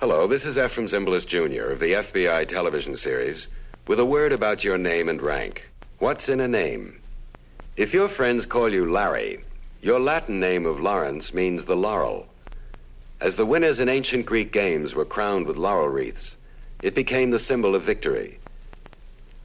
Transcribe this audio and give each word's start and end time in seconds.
Hello, 0.00 0.26
this 0.26 0.46
is 0.46 0.56
Efrem 0.56 0.84
Zimbalist 0.84 1.26
Jr. 1.26 1.72
of 1.72 1.78
the 1.78 1.92
FBI 1.92 2.48
television 2.48 2.96
series 2.96 3.48
with 3.86 4.00
a 4.00 4.04
word 4.06 4.32
about 4.32 4.64
your 4.64 4.78
name 4.78 5.10
and 5.10 5.20
rank. 5.20 5.68
What's 5.98 6.30
in 6.30 6.40
a 6.40 6.48
name? 6.48 7.02
If 7.76 7.92
your 7.92 8.08
friends 8.08 8.46
call 8.46 8.72
you 8.72 8.90
Larry, 8.90 9.44
your 9.82 10.00
Latin 10.00 10.40
name 10.40 10.64
of 10.64 10.80
Lawrence 10.80 11.34
means 11.34 11.66
the 11.66 11.76
laurel. 11.76 12.26
As 13.20 13.36
the 13.36 13.44
winners 13.44 13.78
in 13.78 13.90
ancient 13.90 14.24
Greek 14.24 14.54
games 14.54 14.94
were 14.94 15.04
crowned 15.04 15.46
with 15.46 15.58
laurel 15.58 15.90
wreaths, 15.90 16.34
it 16.82 16.94
became 16.94 17.30
the 17.30 17.38
symbol 17.38 17.74
of 17.74 17.82
victory. 17.82 18.38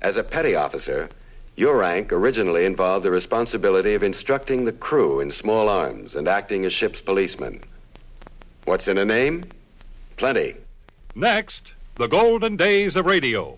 As 0.01 0.15
a 0.15 0.23
petty 0.23 0.55
officer, 0.55 1.09
your 1.57 1.75
rank 1.75 2.13
originally 2.13 2.63
involved 2.63 3.03
the 3.03 3.11
responsibility 3.11 3.93
of 3.93 4.03
instructing 4.03 4.63
the 4.63 4.71
crew 4.71 5.19
in 5.19 5.31
small 5.31 5.67
arms 5.67 6.15
and 6.15 6.29
acting 6.29 6.63
as 6.63 6.71
ship's 6.71 7.01
policeman. 7.01 7.61
What's 8.63 8.87
in 8.87 8.97
a 8.97 9.03
name? 9.03 9.51
Plenty. 10.17 10.55
Next, 11.13 11.73
the 11.95 12.07
golden 12.07 12.55
days 12.55 12.95
of 12.95 13.05
radio. 13.05 13.57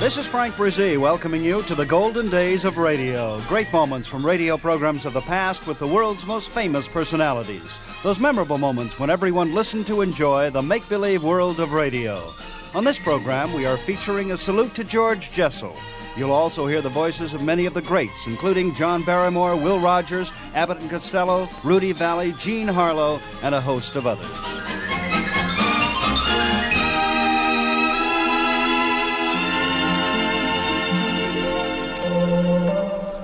This 0.00 0.16
is 0.16 0.26
Frank 0.26 0.56
Bresee 0.56 0.98
welcoming 0.98 1.44
you 1.44 1.62
to 1.64 1.76
the 1.76 1.86
golden 1.86 2.28
days 2.28 2.64
of 2.64 2.78
radio. 2.78 3.40
Great 3.42 3.72
moments 3.72 4.08
from 4.08 4.26
radio 4.26 4.56
programs 4.56 5.04
of 5.04 5.12
the 5.12 5.20
past 5.20 5.68
with 5.68 5.78
the 5.78 5.86
world's 5.86 6.26
most 6.26 6.50
famous 6.50 6.88
personalities. 6.88 7.78
Those 8.02 8.18
memorable 8.18 8.58
moments 8.58 8.98
when 8.98 9.10
everyone 9.10 9.54
listened 9.54 9.86
to 9.86 10.00
enjoy 10.00 10.50
the 10.50 10.62
make 10.62 10.88
believe 10.88 11.22
world 11.22 11.60
of 11.60 11.72
radio. 11.72 12.32
On 12.74 12.82
this 12.82 12.98
program, 12.98 13.52
we 13.52 13.66
are 13.66 13.76
featuring 13.76 14.32
a 14.32 14.36
salute 14.36 14.74
to 14.74 14.82
George 14.82 15.30
Jessel. 15.30 15.76
You'll 16.16 16.32
also 16.32 16.66
hear 16.66 16.82
the 16.82 16.88
voices 16.88 17.34
of 17.34 17.42
many 17.42 17.66
of 17.66 17.74
the 17.74 17.82
greats, 17.82 18.26
including 18.26 18.74
John 18.74 19.02
Barrymore, 19.02 19.56
Will 19.56 19.78
Rogers, 19.78 20.32
Abbott 20.54 20.78
and 20.78 20.90
Costello, 20.90 21.48
Rudy 21.62 21.94
Vallée, 21.94 22.36
Jean 22.38 22.68
Harlow, 22.68 23.20
and 23.42 23.54
a 23.54 23.60
host 23.60 23.96
of 23.96 24.06
others. 24.06 24.26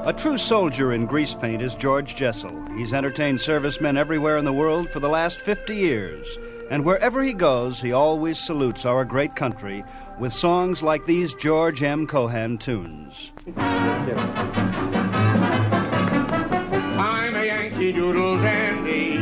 A 0.07 0.13
true 0.13 0.39
soldier 0.39 0.93
in 0.93 1.05
grease 1.05 1.35
paint 1.35 1.61
is 1.61 1.75
George 1.75 2.15
Jessel. 2.15 2.65
He's 2.77 2.93
entertained 2.93 3.41
servicemen 3.41 3.97
everywhere 3.97 4.39
in 4.39 4.45
the 4.45 4.53
world 4.53 4.89
for 4.89 5.01
the 5.01 5.09
last 5.09 5.41
50 5.41 5.75
years. 5.75 6.39
And 6.71 6.85
wherever 6.85 7.25
he 7.25 7.33
goes, 7.33 7.81
he 7.81 7.91
always 7.91 8.39
salutes 8.39 8.85
our 8.85 9.05
great 9.05 9.35
country 9.35 9.85
with 10.19 10.33
songs 10.33 10.83
like 10.83 11.05
these 11.05 11.35
George 11.35 11.83
M. 11.83 12.07
Cohan 12.07 12.57
tunes. 12.59 13.33
I'm 16.99 17.35
a 17.35 17.45
Yankee 17.45 17.93
Doodle 17.93 18.39
dandy, 18.39 19.21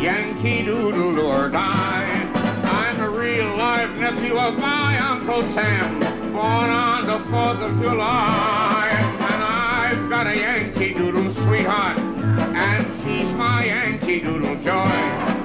Yankee 0.00 0.64
Doodle 0.64 1.20
or 1.20 1.50
die. 1.50 2.22
I'm 2.64 3.00
a 3.00 3.10
real 3.10 3.56
live 3.56 3.94
nephew 3.96 4.38
of 4.38 4.58
my 4.58 4.98
Uncle 4.98 5.42
Sam, 5.50 6.00
born 6.32 6.70
on 6.70 7.06
the 7.06 7.18
4th 7.30 7.60
of 7.60 7.78
July. 7.80 8.88
And 9.30 9.42
I've 9.42 10.08
got 10.08 10.26
a 10.26 10.36
Yankee 10.36 10.94
Doodle 10.94 11.30
sweetheart, 11.32 11.98
and 11.98 12.86
she's 13.02 13.32
my 13.34 13.64
Yankee 13.66 14.20
Doodle 14.20 14.56
joy. 14.62 15.35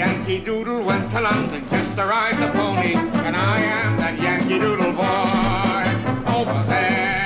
Yankee 0.00 0.38
Doodle 0.38 0.82
went 0.82 1.10
to 1.10 1.20
London 1.20 1.62
just 1.68 1.94
to 1.94 2.06
ride 2.06 2.34
the 2.40 2.50
pony, 2.52 2.94
and 2.94 3.36
I 3.36 3.58
am 3.60 3.98
that 3.98 4.18
Yankee 4.18 4.58
Doodle 4.58 4.92
boy. 4.92 6.32
Over 6.34 6.64
there, 6.70 7.19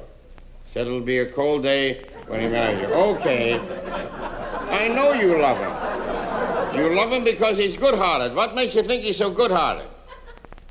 Said 0.71 0.87
it'll 0.87 1.01
be 1.01 1.19
a 1.19 1.27
cold 1.31 1.65
day 1.65 2.07
when 2.29 2.41
he 2.41 2.49
marries 2.49 2.81
you. 2.81 2.87
Okay. 2.87 3.59
I 3.59 4.89
know 4.89 5.13
you 5.13 5.39
love 5.39 5.59
him. 5.59 6.81
You 6.81 6.95
love 6.97 7.13
him 7.13 7.25
because 7.25 7.59
he's 7.59 7.77
good-hearted. 7.77 8.35
What 8.35 8.55
makes 8.55 8.75
you 8.75 8.83
think 8.83 9.03
he's 9.03 9.19
so 9.19 9.31
good-hearted? 9.31 9.89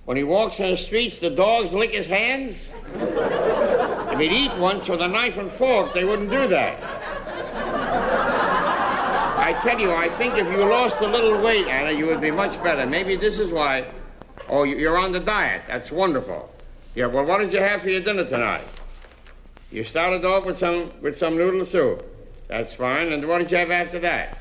When 0.06 0.18
he 0.18 0.24
walks 0.24 0.60
in 0.60 0.72
the 0.72 0.78
streets, 0.78 1.20
the 1.20 1.30
dogs 1.30 1.72
lick 1.72 1.92
his 1.92 2.08
hands? 2.08 2.72
He'd 4.24 4.32
eat 4.32 4.56
once 4.56 4.88
with 4.88 5.02
a 5.02 5.08
knife 5.10 5.36
and 5.36 5.52
fork, 5.52 5.94
they 5.94 6.06
wouldn't 6.06 6.30
do 6.30 6.48
that. 6.48 6.82
I 9.38 9.52
tell 9.62 9.78
you, 9.78 9.92
I 9.92 10.08
think 10.08 10.38
if 10.38 10.48
you 10.50 10.64
lost 10.64 11.02
a 11.02 11.08
little 11.08 11.42
weight, 11.42 11.68
Anna, 11.68 11.92
you 11.92 12.06
would 12.06 12.22
be 12.22 12.32
much 12.32 12.64
better. 12.64 12.86
Maybe 12.86 13.18
this 13.18 13.38
is 13.38 13.52
why. 13.52 13.86
Oh, 14.48 14.64
you- 14.64 14.78
you're 14.78 14.98
on 14.98 15.12
the 15.12 15.20
diet. 15.20 15.64
That's 15.68 15.92
wonderful. 15.92 16.50
Yeah, 16.96 17.08
well, 17.08 17.26
what 17.26 17.40
did 17.40 17.52
you 17.52 17.60
have 17.60 17.82
for 17.82 17.90
your 17.90 18.00
dinner 18.00 18.24
tonight? 18.24 18.64
You 19.74 19.84
started 19.84 20.24
off 20.24 20.46
with 20.46 20.58
some 20.58 20.92
with 21.02 21.18
some 21.18 21.36
noodle 21.36 21.66
soup. 21.66 22.02
That's 22.48 22.74
fine. 22.74 23.12
And 23.12 23.28
what 23.28 23.40
did 23.40 23.52
you 23.52 23.58
have 23.58 23.72
after 23.72 24.00
that? 24.00 24.38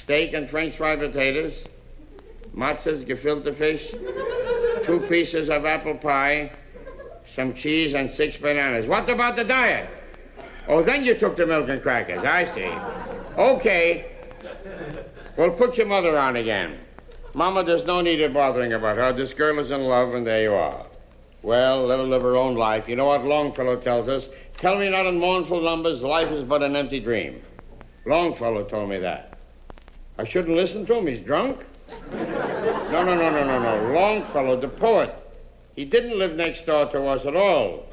Steak 0.00 0.32
and 0.32 0.50
French 0.50 0.74
fried 0.76 0.98
potatoes, 0.98 1.64
matzahs, 2.56 3.04
gefilte 3.06 3.54
fish, 3.54 3.94
two 4.84 4.98
pieces 5.08 5.48
of 5.48 5.64
apple 5.64 5.94
pie, 5.94 6.50
some 7.26 7.54
cheese, 7.54 7.94
and 7.94 8.10
six 8.10 8.36
bananas. 8.36 8.86
What 8.86 9.08
about 9.08 9.36
the 9.36 9.44
diet? 9.44 9.88
Oh, 10.68 10.82
then 10.82 11.04
you 11.04 11.14
took 11.14 11.36
the 11.36 11.46
milk 11.46 11.68
and 11.68 11.82
crackers. 11.82 12.24
I 12.24 12.44
see. 12.44 12.70
Okay. 13.36 14.06
Well, 15.36 15.50
put 15.50 15.78
your 15.78 15.86
mother 15.86 16.18
on 16.18 16.36
again. 16.36 16.78
Mama, 17.34 17.64
there's 17.64 17.84
no 17.84 18.00
need 18.00 18.20
of 18.20 18.34
bothering 18.34 18.74
about 18.74 18.96
her. 18.96 19.12
This 19.12 19.32
girl 19.32 19.58
is 19.58 19.70
in 19.70 19.80
love, 19.82 20.14
and 20.14 20.26
there 20.26 20.42
you 20.42 20.52
are. 20.52 20.86
Well, 21.42 21.86
let 21.86 21.98
her 21.98 22.04
live 22.04 22.22
her 22.22 22.36
own 22.36 22.54
life. 22.54 22.88
You 22.88 22.96
know 22.96 23.06
what 23.06 23.24
Longfellow 23.24 23.76
tells 23.76 24.08
us? 24.08 24.28
Tell 24.58 24.78
me 24.78 24.90
not 24.90 25.06
in 25.06 25.18
mournful 25.18 25.60
numbers, 25.60 26.02
life 26.02 26.30
is 26.30 26.44
but 26.44 26.62
an 26.62 26.76
empty 26.76 27.00
dream. 27.00 27.42
Longfellow 28.04 28.64
told 28.64 28.90
me 28.90 28.98
that. 28.98 29.38
I 30.18 30.24
shouldn't 30.24 30.56
listen 30.56 30.86
to 30.86 30.94
him. 30.94 31.06
He's 31.06 31.20
drunk. 31.20 31.64
No, 32.12 33.02
no, 33.02 33.14
no, 33.14 33.30
no, 33.30 33.44
no, 33.44 33.58
no. 33.58 33.92
Longfellow, 33.92 34.60
the 34.60 34.68
poet. 34.68 35.14
He 35.74 35.84
didn't 35.84 36.18
live 36.18 36.36
next 36.36 36.66
door 36.66 36.86
to 36.86 37.06
us 37.06 37.24
at 37.24 37.36
all. 37.36 37.86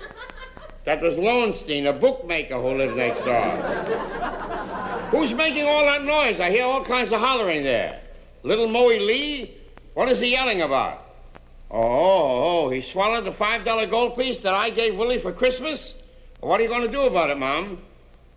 That 0.83 1.01
was 1.01 1.17
Lowenstein, 1.17 1.87
a 1.87 1.93
bookmaker 1.93 2.59
who 2.59 2.77
lived 2.77 2.97
next 2.97 3.23
door. 3.23 3.51
Who's 5.11 5.33
making 5.33 5.65
all 5.65 5.85
that 5.85 6.03
noise? 6.03 6.39
I 6.39 6.51
hear 6.51 6.65
all 6.65 6.83
kinds 6.83 7.11
of 7.11 7.19
hollering 7.19 7.63
there. 7.63 8.01
Little 8.43 8.67
Moe 8.67 8.87
Lee? 8.87 9.55
What 9.93 10.09
is 10.09 10.19
he 10.19 10.31
yelling 10.31 10.61
about? 10.61 11.05
Oh, 11.71 12.65
oh, 12.65 12.69
he 12.69 12.81
swallowed 12.81 13.25
the 13.25 13.31
$5 13.31 13.89
gold 13.89 14.17
piece 14.17 14.39
that 14.39 14.53
I 14.53 14.69
gave 14.69 14.97
Willie 14.97 15.19
for 15.19 15.31
Christmas? 15.31 15.93
What 16.39 16.59
are 16.59 16.63
you 16.63 16.69
going 16.69 16.85
to 16.85 16.91
do 16.91 17.01
about 17.01 17.29
it, 17.29 17.37
Mom? 17.37 17.81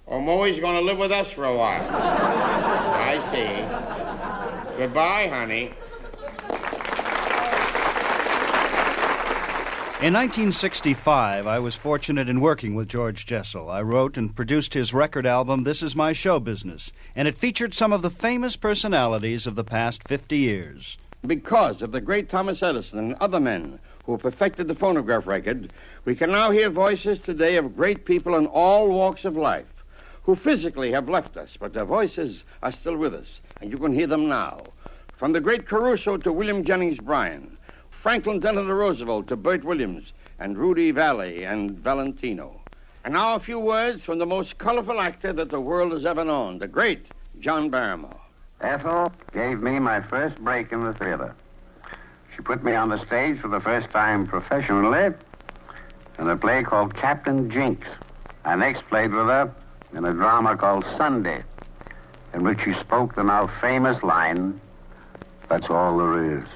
Oh, 0.09 0.21
Moe's 0.21 0.59
going 0.59 0.77
to 0.77 0.83
live 0.83 0.99
with 0.99 1.13
us 1.13 1.31
for 1.31 1.45
a 1.45 1.57
while. 1.57 1.89
I 1.91 3.19
see. 3.31 4.77
Goodbye, 4.77 5.29
honey. 5.29 5.73
In 10.03 10.15
1965, 10.15 11.47
I 11.47 11.61
was 11.61 11.77
fortunate 11.77 12.29
in 12.29 12.41
working 12.41 12.75
with 12.75 12.89
George 12.89 13.25
Jessel. 13.25 13.71
I 13.71 13.83
wrote 13.83 14.19
and 14.19 14.35
produced 14.35 14.75
his 14.75 14.93
record 14.93 15.25
album, 15.25 15.63
This 15.63 15.81
Is 15.81 15.95
My 15.95 16.13
Show 16.13 16.41
Business, 16.41 16.91
and 17.15 17.29
it 17.29 17.39
featured 17.39 17.73
some 17.73 17.93
of 17.93 18.03
the 18.03 18.11
famous 18.11 18.57
personalities 18.57 19.47
of 19.47 19.55
the 19.55 19.63
past 19.63 20.03
50 20.09 20.37
years. 20.37 20.99
Because 21.25 21.83
of 21.83 21.93
the 21.93 22.01
great 22.01 22.29
Thomas 22.29 22.65
Edison 22.65 22.99
and 22.99 23.15
other 23.21 23.39
men 23.39 23.79
who 24.05 24.19
perfected 24.19 24.67
the 24.67 24.75
phonograph 24.75 25.29
record, 25.29 25.73
we 26.05 26.17
can 26.17 26.33
now 26.33 26.51
hear 26.51 26.69
voices 26.69 27.21
today 27.21 27.55
of 27.55 27.77
great 27.77 28.05
people 28.05 28.35
in 28.35 28.47
all 28.47 28.89
walks 28.89 29.25
of 29.25 29.37
life 29.37 29.85
who 30.25 30.35
physically 30.35 30.91
have 30.91 31.09
left 31.09 31.37
us, 31.37 31.57
but 31.57 31.75
their 31.75 31.85
voices 31.85 32.43
are 32.65 32.73
still 32.73 32.97
with 32.97 33.15
us, 33.15 33.41
and 33.61 33.71
you 33.71 33.79
can 33.79 33.93
hear 33.93 34.09
them 34.09 34.29
now. 34.29 34.65
From 35.17 35.31
the 35.31 35.41
great 35.41 35.65
Caruso 35.65 36.17
to 36.17 36.33
William 36.33 36.65
Jennings 36.65 36.99
Bryan, 36.99 37.57
Franklin 38.03 38.41
Delano 38.41 38.75
Roosevelt 38.75 39.29
to 39.29 39.37
Bert 39.37 39.63
Williams, 39.63 40.13
and 40.41 40.59
Rudy 40.59 40.91
Vallee 40.91 41.45
and 41.45 41.71
Valentino. 41.71 42.61
And 43.05 43.15
now 43.15 43.37
a 43.37 43.39
few 43.39 43.61
words 43.61 44.03
from 44.03 44.19
the 44.19 44.27
most 44.27 44.59
colorful 44.59 45.01
actor 45.01 45.33
that 45.33 45.51
the 45.51 45.61
world 45.61 45.93
has 45.93 46.05
ever 46.05 46.25
known, 46.25 46.59
the 46.59 46.67
great 46.67 47.07
John 47.39 47.71
Barrymore. 47.71 48.21
Ethel 48.61 49.13
gave 49.33 49.63
me 49.63 49.79
my 49.79 50.01
first 50.01 50.37
break 50.39 50.73
in 50.73 50.83
the 50.83 50.95
theater. 50.95 51.33
She 52.35 52.43
put 52.43 52.65
me 52.65 52.75
on 52.75 52.89
the 52.89 52.99
stage 53.07 53.39
for 53.39 53.47
the 53.47 53.61
first 53.61 53.89
time 53.91 54.27
professionally 54.27 55.15
in 56.19 56.29
a 56.29 56.37
play 56.37 56.65
called 56.65 56.97
Captain 56.97 57.49
Jinks. 57.53 57.87
I 58.45 58.57
next 58.57 58.83
played 58.89 59.13
with 59.13 59.29
her 59.29 59.55
in 59.95 60.05
a 60.05 60.13
drama 60.13 60.57
called 60.57 60.85
Sunday, 60.97 61.45
in 62.35 62.43
which 62.43 62.59
she 62.65 62.75
spoke 62.81 63.15
the 63.15 63.23
now 63.23 63.47
famous 63.61 64.03
line, 64.03 64.61
That's 65.49 65.71
all 65.71 65.97
there 65.99 66.39
is. 66.39 66.49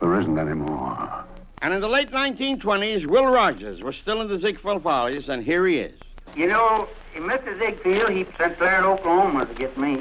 There 0.00 0.20
isn't 0.20 0.38
any 0.38 0.54
more. 0.54 1.24
And 1.60 1.74
in 1.74 1.80
the 1.80 1.88
late 1.88 2.10
1920s, 2.10 3.06
Will 3.06 3.26
Rogers 3.26 3.82
was 3.82 3.96
still 3.96 4.20
in 4.20 4.28
the 4.28 4.38
Ziegfeld 4.38 4.82
Follies, 4.82 5.28
and 5.28 5.42
here 5.42 5.66
he 5.66 5.78
is. 5.78 5.98
You 6.36 6.46
know, 6.46 6.88
Mr. 7.16 7.58
Ziegfeld, 7.58 8.10
he 8.10 8.26
sent 8.36 8.58
there 8.58 8.80
to 8.80 8.88
Oklahoma 8.88 9.46
to 9.46 9.54
get 9.54 9.76
me. 9.76 10.00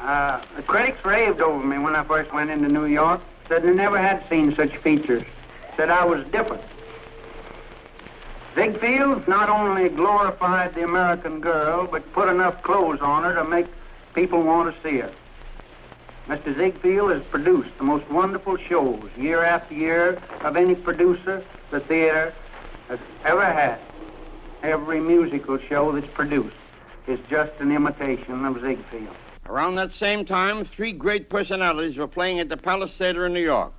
Uh, 0.00 0.42
the 0.56 0.62
critics 0.62 1.04
raved 1.04 1.40
over 1.40 1.64
me 1.64 1.78
when 1.78 1.94
I 1.94 2.02
first 2.04 2.32
went 2.32 2.50
into 2.50 2.68
New 2.68 2.86
York. 2.86 3.20
Said 3.48 3.62
they 3.62 3.72
never 3.72 3.98
had 3.98 4.24
seen 4.28 4.54
such 4.56 4.76
features. 4.78 5.24
Said 5.76 5.90
I 5.90 6.04
was 6.04 6.26
different. 6.28 6.62
Ziegfeld 8.54 9.28
not 9.28 9.48
only 9.48 9.88
glorified 9.88 10.74
the 10.74 10.82
American 10.82 11.40
girl, 11.40 11.86
but 11.86 12.12
put 12.12 12.28
enough 12.28 12.60
clothes 12.62 13.00
on 13.00 13.22
her 13.22 13.34
to 13.34 13.44
make 13.44 13.66
people 14.14 14.42
want 14.42 14.74
to 14.74 14.82
see 14.82 14.98
her. 14.98 15.12
Mr. 16.28 16.54
Ziegfeld 16.54 17.10
has 17.10 17.26
produced 17.28 17.70
the 17.78 17.84
most 17.84 18.06
wonderful 18.10 18.58
shows 18.58 19.02
year 19.16 19.42
after 19.42 19.72
year 19.72 20.20
of 20.42 20.56
any 20.56 20.74
producer 20.74 21.42
the 21.70 21.80
theater 21.80 22.34
has 22.88 22.98
ever 23.24 23.44
had. 23.44 23.78
Every 24.62 25.00
musical 25.00 25.58
show 25.58 25.90
that's 25.92 26.12
produced 26.12 26.54
is 27.06 27.18
just 27.30 27.52
an 27.60 27.74
imitation 27.74 28.44
of 28.44 28.60
Ziegfeld. 28.60 29.16
Around 29.46 29.76
that 29.76 29.94
same 29.94 30.26
time, 30.26 30.66
three 30.66 30.92
great 30.92 31.30
personalities 31.30 31.96
were 31.96 32.06
playing 32.06 32.40
at 32.40 32.50
the 32.50 32.58
Palace 32.58 32.92
Theater 32.92 33.24
in 33.24 33.32
New 33.32 33.40
York 33.40 33.72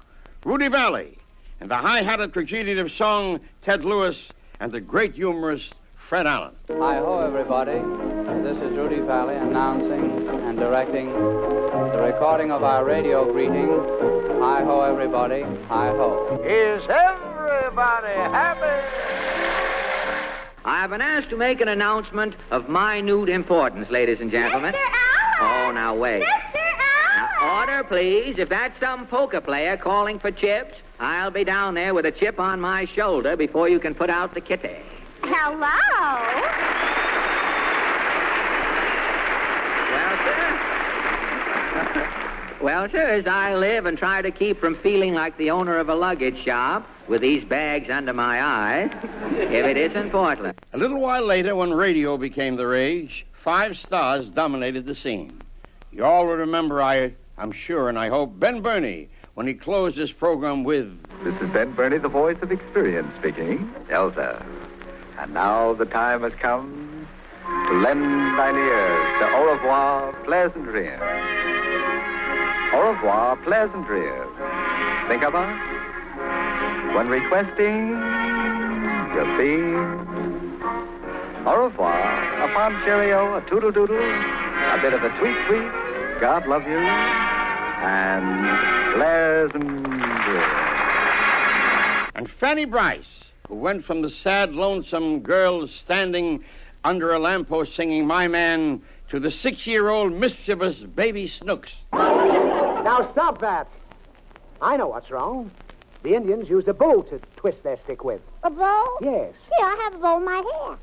Rudy 0.44 0.69
Vallee, 0.69 1.18
and 1.60 1.69
the 1.69 1.78
high 1.78 2.01
hatted 2.01 2.34
tragedian 2.34 2.80
of 2.80 2.92
song 2.92 3.40
Ted 3.62 3.86
Lewis, 3.86 4.30
and 4.60 4.72
the 4.72 4.81
great 4.81 5.13
humorist 5.13 5.75
Fred 5.96 6.25
Allen. 6.25 6.56
Hi 6.69 6.98
ho, 6.98 7.19
everybody. 7.19 7.78
This 8.42 8.57
is 8.68 8.75
Rudy 8.75 9.01
Vallee 9.01 9.36
announcing 9.36 10.28
and 10.28 10.57
directing 10.57 11.12
the 12.00 12.06
recording 12.06 12.50
of 12.50 12.63
our 12.63 12.86
radio 12.86 13.30
greeting. 13.30 13.68
Hi 14.40 14.63
ho, 14.63 14.84
everybody. 14.84 15.42
Hi 15.68 15.88
ho. 15.88 16.42
Is 16.46 16.81
everybody 16.88 18.13
happy? 18.13 18.88
I 20.63 20.80
have 20.80 20.92
been 20.92 21.01
asked 21.01 21.30
to 21.31 21.36
make 21.36 21.60
an 21.60 21.68
announcement 21.68 22.36
of 22.51 22.69
minute 22.69 23.28
importance, 23.28 23.90
ladies 23.90 24.22
and 24.22 24.31
gentlemen. 24.31 24.74
Mr. 24.74 25.42
Allen. 25.42 25.68
Oh, 25.68 25.72
now 25.74 25.94
wait. 25.94 26.19
Mister 26.19 26.38
Now, 27.18 27.60
order, 27.60 27.84
please. 27.84 28.38
If 28.38 28.48
that's 28.48 28.80
some 28.80 29.06
poker 29.06 29.42
player 29.42 29.75
calling 29.75 30.19
for 30.19 30.31
chips, 30.31 30.78
I'll 31.01 31.31
be 31.31 31.44
down 31.44 31.74
there 31.74 31.94
with 31.94 32.06
a 32.06 32.13
chip 32.13 32.40
on 32.40 32.62
my 32.62 32.86
shoulder 32.86 33.36
before 33.36 33.68
you 33.68 33.78
can 33.80 33.94
put 33.94 34.10
out 34.10 34.34
the 34.34 34.40
kitty. 34.40 34.78
Hello. 35.22 35.60
Well, 39.92 40.18
sir. 40.24 40.46
Well, 42.61 42.89
sir, 42.89 43.03
as 43.03 43.25
I 43.25 43.56
live 43.56 43.85
and 43.85 43.97
try 43.97 44.21
to 44.21 44.31
keep 44.31 44.59
from 44.59 44.75
feeling 44.75 45.13
like 45.13 45.38
the 45.38 45.50
owner 45.50 45.77
of 45.77 45.88
a 45.88 45.95
luggage 45.95 46.44
shop 46.44 46.85
with 47.07 47.21
these 47.21 47.45
bags 47.45 47.89
under 47.89 48.11
my 48.11 48.44
eyes, 48.44 48.91
if 49.31 49.65
it 49.65 49.77
isn't 49.77 50.09
Portland. 50.09 50.59
A 50.73 50.77
little 50.77 51.00
while 51.00 51.25
later, 51.25 51.56
when 51.56 51.73
radio 51.73 52.17
became 52.17 52.57
the 52.57 52.67
rage, 52.67 53.25
five 53.31 53.77
stars 53.77 54.27
dominated 54.27 54.85
the 54.85 54.94
scene. 54.94 55.41
You 55.94 56.03
all 56.03 56.25
will 56.25 56.35
remember, 56.35 56.81
I, 56.81 57.13
I'm 57.38 57.53
sure, 57.53 57.88
and 57.88 57.98
I 57.98 58.10
hope, 58.10 58.38
Ben 58.38 58.62
Bernie, 58.62 59.07
when 59.36 59.48
he 59.48 59.53
closed 59.53 59.95
this 59.95 60.12
program 60.12 60.65
with 60.65 61.01
This 61.24 61.41
is 61.41 61.50
Ben 61.51 61.72
Bernie, 61.72 61.98
the 61.98 62.10
voice 62.10 62.38
of 62.41 62.51
experience 62.51 63.10
speaking. 63.19 63.74
Elsa. 63.89 64.45
And 65.17 65.34
now 65.34 65.75
the 65.75 65.86
time 65.86 66.24
has 66.24 66.34
come 66.34 67.07
to 67.67 67.74
lend 67.79 68.03
thine 68.38 68.55
ears 68.57 69.19
to 69.19 69.34
Au 69.34 69.53
revoir, 69.53 70.13
pleasant 70.25 70.65
dreams. 70.65 71.68
Au 72.79 72.91
revoir, 72.93 73.36
pleasant 73.36 73.86
dreams. 73.88 74.31
Think 75.09 75.24
of 75.24 75.36
us 75.36 75.59
when 76.95 77.09
requesting 77.09 77.89
your 79.13 79.25
fee. 79.36 79.75
Au 81.45 81.65
revoir, 81.65 82.41
a 82.41 82.53
fond 82.53 82.77
cheerio, 82.86 83.36
a 83.36 83.41
toodle 83.50 83.74
doodle, 83.74 83.98
a 83.98 84.79
bit 84.81 84.93
of 84.93 85.03
a 85.03 85.09
tweet 85.19 85.36
tweet, 85.45 86.21
God 86.21 86.48
love 86.48 86.65
you, 86.69 86.77
and 86.77 88.48
pleasant 88.93 89.83
dreams. 90.24 90.45
and 92.15 92.31
Fanny 92.31 92.63
Brice, 92.63 93.25
who 93.50 93.55
went 93.55 93.83
from 93.83 94.03
the 94.03 94.09
sad, 94.09 94.53
lonesome 94.53 95.19
girl 95.19 95.67
standing 95.67 96.45
under 96.86 97.12
a 97.12 97.19
lamppost 97.19 97.75
singing 97.75 98.07
My 98.07 98.29
Man 98.29 98.81
to 99.09 99.19
the 99.19 99.31
six 99.31 99.67
year 99.67 99.89
old 99.89 100.13
mischievous 100.13 100.77
baby 100.77 101.27
Snooks. 101.27 101.74
Now 102.89 103.08
stop 103.12 103.39
that. 103.41 103.67
I 104.60 104.75
know 104.75 104.88
what's 104.88 105.12
wrong. 105.12 105.51
The 106.01 106.15
Indians 106.15 106.50
used 106.50 106.67
a 106.67 106.74
bow 106.74 107.03
to 107.03 107.19
twist 107.36 107.62
their 107.62 107.77
stick 107.77 108.03
with. 108.03 108.19
A 108.41 108.50
bow? 108.50 108.98
Yes. 109.00 109.36
Here, 109.55 109.67
I 109.67 109.75
have 109.84 109.93
a 109.93 109.98
bow 110.00 110.17
in 110.17 110.25
my 110.25 110.38
hair. 110.38 110.75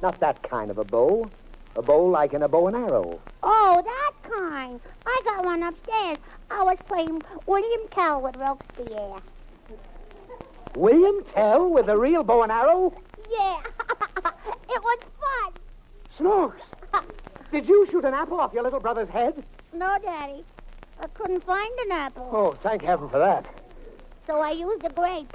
Not 0.00 0.20
that 0.20 0.40
kind 0.48 0.70
of 0.70 0.78
a 0.78 0.84
bow. 0.84 1.28
A 1.74 1.82
bow 1.82 2.04
like 2.04 2.32
in 2.32 2.44
a 2.44 2.48
bow 2.48 2.68
and 2.68 2.76
arrow. 2.76 3.18
Oh, 3.42 3.82
that 3.84 4.30
kind. 4.30 4.78
I 5.04 5.20
got 5.24 5.44
one 5.44 5.64
upstairs. 5.64 6.18
I 6.48 6.62
was 6.62 6.78
playing 6.86 7.22
William 7.46 7.88
Tell 7.90 8.20
with 8.20 8.36
Robespierre. 8.36 9.18
William 10.76 11.24
Tell 11.34 11.68
with 11.68 11.88
a 11.88 11.98
real 11.98 12.22
bow 12.22 12.44
and 12.44 12.52
arrow? 12.52 12.94
Yeah. 13.28 13.60
it 14.68 14.80
was 14.80 14.98
fun. 15.18 15.52
Snooks. 16.16 16.62
Did 17.50 17.66
you 17.66 17.84
shoot 17.90 18.04
an 18.04 18.14
apple 18.14 18.38
off 18.38 18.52
your 18.52 18.62
little 18.62 18.78
brother's 18.78 19.08
head? 19.08 19.42
No, 19.72 19.98
Daddy. 20.00 20.44
I 21.00 21.06
couldn't 21.08 21.44
find 21.44 21.78
an 21.86 21.92
apple. 21.92 22.28
Oh, 22.32 22.58
thank 22.62 22.82
heaven 22.82 23.08
for 23.08 23.18
that. 23.18 23.46
So 24.26 24.40
I 24.40 24.50
used 24.50 24.84
a 24.84 24.90
grape. 24.90 25.32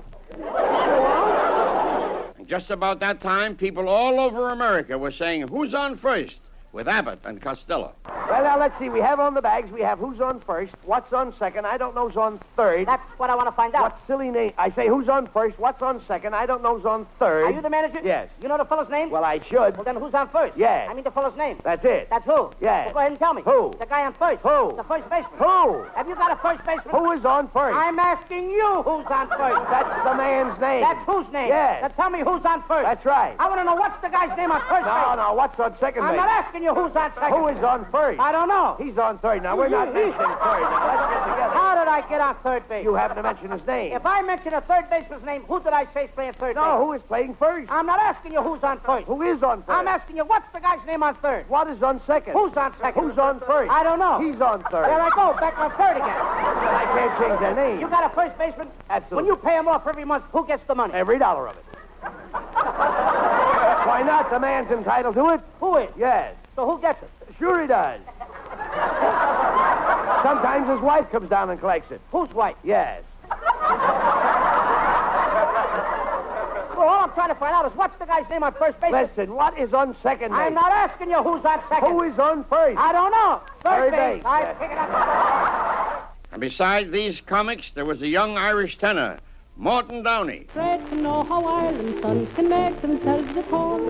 Just 2.48 2.70
about 2.70 3.00
that 3.00 3.22
time, 3.22 3.56
people 3.56 3.88
all 3.88 4.20
over 4.20 4.50
America 4.50 4.98
were 4.98 5.12
saying, 5.12 5.48
Who's 5.48 5.74
on 5.74 5.98
first? 5.98 6.40
With 6.74 6.88
Abbott 6.88 7.20
and 7.26 7.40
Costello. 7.40 7.94
Well, 8.06 8.44
now, 8.44 8.58
let's 8.60 8.78
see. 8.80 8.90
We 8.90 9.00
have 9.00 9.20
on 9.20 9.36
the 9.36 9.42
bags, 9.42 9.72
we 9.72 9.82
have 9.82 10.00
who's 10.00 10.20
on 10.20 10.40
first, 10.40 10.74
what's 10.86 11.14
on 11.14 11.34
second, 11.38 11.68
I 11.68 11.78
don't 11.78 11.94
know 11.94 12.08
who's 12.08 12.18
on 12.18 12.40
third. 12.58 12.88
That's 12.88 13.04
what 13.18 13.30
I 13.30 13.36
want 13.36 13.48
to 13.48 13.52
find 13.52 13.76
out. 13.76 13.84
What 13.84 14.02
silly 14.08 14.32
name? 14.32 14.54
I 14.58 14.72
say 14.72 14.88
who's 14.88 15.08
on 15.08 15.28
first, 15.28 15.60
what's 15.60 15.84
on 15.84 16.04
second, 16.08 16.34
I 16.34 16.48
don't 16.48 16.64
know 16.64 16.76
who's 16.76 16.86
on 16.86 17.06
third. 17.20 17.44
Are 17.46 17.52
you 17.52 17.62
the 17.62 17.70
manager? 17.70 18.02
Yes. 18.04 18.30
You 18.42 18.48
know 18.48 18.58
the 18.58 18.66
fellow's 18.66 18.90
name? 18.90 19.12
Well, 19.12 19.24
I 19.24 19.38
should. 19.40 19.76
Well, 19.78 19.84
then 19.84 19.98
who's 19.98 20.16
on 20.16 20.30
first? 20.30 20.58
Yes. 20.58 20.88
I 20.90 20.96
mean 20.96 21.04
the 21.04 21.12
fellow's 21.12 21.38
name. 21.38 21.60
That's 21.64 21.86
it. 21.86 22.10
That's 22.10 22.26
who? 22.26 22.52
Yes. 22.60 22.86
Well, 22.88 22.94
go 22.94 23.00
ahead 23.00 23.12
and 23.12 23.20
tell 23.20 23.34
me. 23.36 23.44
Who? 23.44 23.72
The 23.80 23.86
guy 23.86 24.06
on 24.06 24.14
first. 24.14 24.42
Who? 24.42 24.76
The 24.76 24.84
first 24.84 25.08
baseman. 25.12 25.38
Who? 25.38 25.84
Have 25.96 26.08
you 26.10 26.16
got 26.16 26.32
a 26.32 26.38
first 26.42 26.66
baseman? 26.66 26.90
Who 26.96 27.12
is 27.12 27.24
on 27.24 27.50
first? 27.50 27.76
I'm 27.78 28.00
asking 28.00 28.50
you 28.50 28.82
who's 28.82 29.06
on 29.06 29.28
first. 29.30 29.62
That's 29.70 30.10
the 30.10 30.16
man's 30.16 30.60
name. 30.60 30.82
That's 30.82 31.06
whose 31.06 31.32
name? 31.32 31.50
Yes. 31.50 31.84
Now 31.84 31.88
tell 31.90 32.10
me 32.10 32.20
who's 32.20 32.44
on 32.46 32.64
first. 32.64 32.84
That's 32.84 33.06
right. 33.06 33.36
I 33.38 33.48
want 33.48 33.60
to 33.62 33.64
know 33.64 33.76
what's 33.76 34.02
the 34.02 34.10
guy's 34.10 34.36
name 34.38 34.52
on 34.52 34.62
first 34.62 34.88
No, 34.88 34.94
base. 34.94 35.18
no, 35.18 35.34
what's 35.34 35.60
on 35.60 35.78
second 35.80 36.04
I'm 36.04 36.14
base? 36.14 36.18
not 36.18 36.30
asking 36.30 36.63
you 36.64 36.74
who's 36.74 36.96
on 36.96 37.14
second. 37.14 37.32
Who 37.32 37.48
is 37.50 37.60
on 37.64 37.86
first? 37.92 38.20
I 38.20 38.32
don't 38.32 38.48
know. 38.48 38.76
He's 38.82 38.98
on 38.98 39.20
third. 39.20 39.44
Now, 39.44 39.56
we're 39.58 39.70
not 39.70 39.94
mentioning 39.94 40.14
third. 40.18 40.40
Now, 40.40 40.88
let's 40.88 41.14
get 41.14 41.24
together. 41.30 41.54
How 41.54 41.76
did 41.78 41.88
I 41.88 42.02
get 42.10 42.22
on 42.22 42.36
third 42.44 42.68
base? 42.70 42.84
You 42.84 42.94
happen 42.96 43.18
to 43.18 43.24
mention 43.24 43.52
his 43.52 43.66
name. 43.68 43.94
If 43.94 44.06
I 44.06 44.22
mention 44.22 44.54
a 44.54 44.62
third 44.62 44.90
baseman's 44.90 45.24
name, 45.26 45.44
who 45.44 45.60
did 45.62 45.74
I 45.74 45.86
say 45.94 46.06
is 46.06 46.12
playing 46.16 46.34
third 46.34 46.56
No, 46.56 46.62
base? 46.64 46.80
who 46.86 46.94
is 46.94 47.02
playing 47.04 47.36
first? 47.36 47.70
I'm 47.72 47.86
not 47.86 48.00
asking 48.00 48.34
you 48.34 48.42
who's 48.42 48.64
on 48.64 48.80
first. 48.80 49.06
Who 49.08 49.22
is 49.22 49.44
on 49.44 49.64
1st 49.64 49.76
I'm 49.76 49.88
asking 49.88 50.18
you 50.18 50.26
what's 50.26 50.52
the 50.54 50.60
guy's 50.60 50.86
name 50.88 51.04
on 51.04 51.16
third. 51.16 51.48
What 51.50 51.68
is 51.70 51.82
on 51.84 52.02
second? 52.08 52.34
Who's 52.34 52.56
on 52.56 52.74
second? 52.80 53.04
Who's 53.04 53.18
on 53.18 53.40
first? 53.42 53.70
I 53.72 53.84
don't 53.84 54.00
know. 54.00 54.20
He's 54.22 54.40
on 54.42 54.62
third. 54.72 54.86
There 54.86 55.02
I 55.02 55.10
go, 55.10 55.34
back 55.40 55.58
on 55.60 55.70
third 55.72 55.98
again. 55.98 56.18
I 56.18 56.86
can't 56.96 57.20
change 57.20 57.40
their 57.40 57.56
name. 57.56 57.80
You 57.80 57.90
got 57.90 58.10
a 58.10 58.14
first 58.16 58.38
baseman? 58.38 58.70
Absolutely. 58.90 59.16
When 59.16 59.26
you 59.26 59.36
pay 59.36 59.58
him 59.58 59.68
off 59.68 59.86
every 59.88 60.06
month, 60.06 60.24
who 60.32 60.46
gets 60.48 60.64
the 60.68 60.76
money? 60.76 60.94
Every 60.94 61.20
dollar 61.20 61.48
of 61.50 61.58
it. 61.58 61.64
Why 62.04 64.02
not? 64.06 64.30
The 64.30 64.40
man's 64.40 64.72
entitled 64.72 65.16
to 65.16 65.30
it. 65.34 65.42
Who 65.60 65.78
is? 65.78 65.90
Yes. 65.98 66.36
So 66.56 66.70
who 66.72 66.80
gets 66.82 67.02
it? 67.02 67.10
Sure 67.40 67.62
he 67.62 67.68
does. 67.68 68.00
Sometimes 70.24 70.70
his 70.70 70.80
wife 70.82 71.10
comes 71.12 71.30
down 71.30 71.50
and 71.50 71.60
collects 71.60 71.92
it. 71.92 72.00
Whose 72.12 72.30
wife? 72.30 72.56
Yes. 72.64 73.04
Well, 76.76 76.88
all 76.90 77.04
I'm 77.04 77.12
trying 77.14 77.30
to 77.30 77.36
find 77.36 77.54
out 77.54 77.66
is 77.72 77.78
what's 77.78 77.98
the 77.98 78.06
guy's 78.06 78.30
name 78.30 78.44
on 78.44 78.54
first 78.54 78.80
base? 78.80 78.92
Listen, 78.92 79.34
what 79.34 79.58
is 79.58 79.74
on 79.74 79.96
second 80.04 80.32
base? 80.32 80.40
I'm 80.40 80.54
not 80.54 80.72
asking 80.72 81.10
you 81.10 81.22
who's 81.24 81.44
on 81.46 81.62
second. 81.70 81.90
Who 81.92 82.04
is 82.04 82.18
on 82.20 82.44
first? 82.46 82.78
I 82.78 82.92
don't 82.92 83.12
know. 83.12 83.42
Third, 83.64 83.90
Third 83.90 83.92
base. 83.92 84.16
base, 84.18 84.26
I 84.26 84.54
pick 84.60 84.72
it 84.72 84.78
up. 84.78 86.18
And 86.32 86.42
besides 86.42 86.92
these 86.92 87.22
comics, 87.22 87.72
there 87.76 87.86
was 87.86 88.02
a 88.02 88.08
young 88.08 88.38
Irish 88.38 88.78
tenor, 88.78 89.20
Morton 89.56 90.02
Downey. 90.02 90.48
Dread 90.54 90.90
to 90.90 90.96
know 90.96 91.24
how 91.24 91.46
Ireland's 91.46 92.02
sons 92.02 92.28
can 92.36 92.50
make 92.50 92.82
themselves 92.82 93.38
at 93.38 93.46
home. 93.46 93.86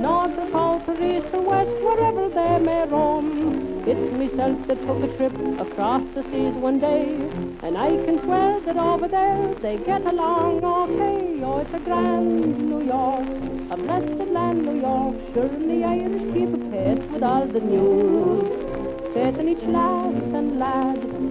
North 0.00 0.38
or 0.38 0.50
south 0.52 0.88
or 0.88 1.02
east 1.02 1.26
or 1.32 1.42
west, 1.42 1.70
wherever 1.82 2.28
they 2.28 2.58
may 2.60 2.86
roam. 2.86 3.82
It's 3.86 4.12
myself 4.12 4.66
that 4.68 4.80
took 4.86 5.02
a 5.02 5.16
trip 5.16 5.34
across 5.58 6.02
the 6.14 6.22
seas 6.30 6.54
one 6.54 6.78
day, 6.78 7.16
and 7.62 7.76
I 7.76 7.90
can 8.04 8.20
swear 8.22 8.60
that 8.60 8.76
over 8.76 9.08
there 9.08 9.54
they 9.54 9.78
get 9.78 10.06
along 10.06 10.64
okay. 10.64 11.42
Oh, 11.42 11.58
it's 11.58 11.74
a 11.74 11.80
grand 11.80 12.70
New 12.70 12.82
York, 12.84 13.26
a 13.70 13.76
blessed 13.76 14.30
land, 14.30 14.64
New 14.64 14.80
York. 14.80 15.16
Sure, 15.34 15.44
and 15.44 15.68
the 15.68 15.84
Irish 15.84 16.32
keep 16.32 16.54
a 16.54 16.70
pace 16.70 17.10
with 17.10 17.22
all 17.24 17.46
the 17.46 17.60
news. 17.60 18.70
Faith 19.12 19.38
in 19.38 19.48
each 19.48 19.62
lass 19.64 20.14
and 20.14 20.58
lad 20.60 20.79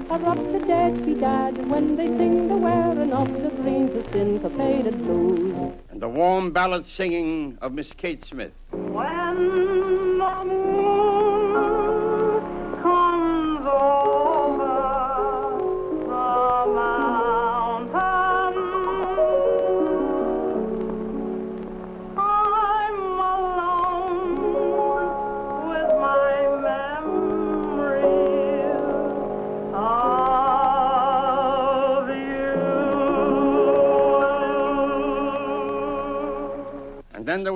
are 0.09 0.25
up 0.25 0.37
to 0.37 0.59
date 0.59 1.05
bedad 1.05 1.69
when 1.69 1.95
they 1.95 2.07
sing 2.07 2.47
the 2.47 2.57
wearing 2.57 3.13
of 3.13 3.31
the 3.43 3.49
greens 3.61 3.93
of 3.95 4.11
syncopated 4.11 4.97
blues. 4.97 5.73
And 5.89 6.01
the 6.01 6.09
warm 6.09 6.51
ballad 6.51 6.87
singing 6.87 7.59
of 7.61 7.73
Miss 7.73 7.93
Kate 7.93 8.25
Smith. 8.25 8.53
When 8.71 9.68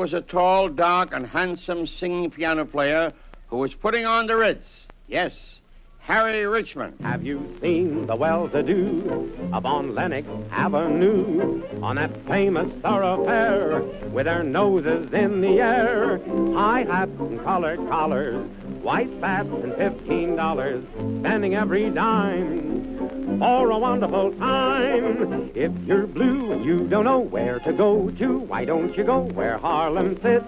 was 0.04 0.14
a 0.14 0.20
tall, 0.20 0.68
dark, 0.68 1.14
and 1.14 1.26
handsome 1.26 1.88
singing 1.88 2.30
piano 2.30 2.66
player 2.66 3.10
who 3.48 3.56
was 3.56 3.74
putting 3.74 4.06
on 4.06 4.28
the 4.28 4.36
Ritz. 4.36 4.86
Yes, 5.08 5.62
Harry 6.00 6.46
Richman. 6.46 6.94
Have 7.02 7.24
you 7.24 7.56
seen 7.62 8.06
the 8.06 8.14
well-to-do 8.18 9.50
up 9.54 9.64
on 9.64 9.96
Lenox 9.96 10.28
Avenue 10.52 11.64
on 11.82 11.96
that 11.96 12.12
famous 12.28 12.70
thoroughfare 12.82 13.80
with 14.10 14.26
their 14.26 14.44
noses 14.44 15.10
in 15.14 15.40
the 15.40 15.62
air? 15.62 16.20
High 16.54 16.84
hats 16.84 17.18
and 17.20 17.42
collared 17.42 17.80
collars, 17.88 18.46
white 18.82 19.10
spats 19.20 19.48
and 19.48 19.74
fifteen 19.76 20.36
dollars, 20.36 20.84
spending 21.22 21.56
every 21.56 21.90
dime 21.90 22.93
for 23.40 23.72
a 23.72 23.78
wonderful 23.78 24.32
time. 24.34 25.52
If 25.56 25.72
you're 25.86 26.08
blue 26.08 26.52
and 26.52 26.66
you 26.66 26.88
don't 26.88 27.06
know 27.06 27.20
where 27.20 27.60
to 27.60 27.74
go 27.74 28.10
to, 28.10 28.38
why 28.40 28.66
don't 28.66 28.96
you 28.96 29.04
go 29.04 29.20
where 29.20 29.58
Harlem 29.58 30.22
sits, 30.22 30.46